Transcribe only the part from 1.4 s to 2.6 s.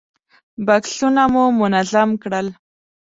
منظم کړل.